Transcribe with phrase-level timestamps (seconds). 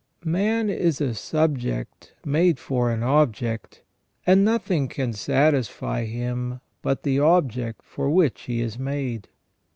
[0.25, 3.83] Man is a subject made for an object,
[4.25, 9.27] and nothing can satisfy him but the object for which he is made.